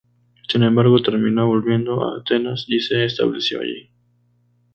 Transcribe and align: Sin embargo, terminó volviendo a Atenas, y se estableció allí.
Sin 0.49 0.63
embargo, 0.63 0.97
terminó 1.03 1.45
volviendo 1.45 2.03
a 2.03 2.17
Atenas, 2.17 2.65
y 2.67 2.79
se 2.79 3.05
estableció 3.05 3.61
allí. 3.61 3.91